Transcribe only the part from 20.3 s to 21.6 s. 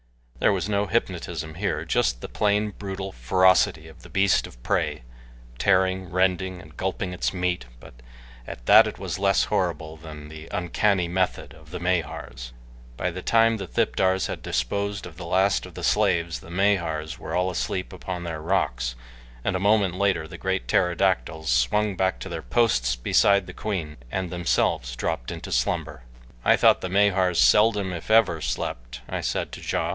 great pterodactyls